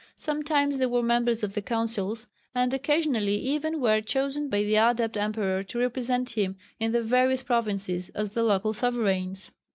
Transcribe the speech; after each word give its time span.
Sometimes 0.15 0.79
they 0.79 0.87
were 0.87 1.03
members 1.03 1.43
of 1.43 1.53
the 1.53 1.61
councils, 1.61 2.25
and 2.55 2.73
occasionally 2.73 3.35
even 3.35 3.79
were 3.79 4.01
chosen 4.01 4.49
by 4.49 4.63
the 4.63 4.73
Adept 4.73 5.15
emperor 5.15 5.63
to 5.65 5.77
represent 5.77 6.31
him 6.31 6.57
in 6.79 6.91
the 6.91 7.03
various 7.03 7.43
provinces 7.43 8.09
as 8.15 8.31
the 8.31 8.41
local 8.41 8.73
sovereigns. 8.73 9.51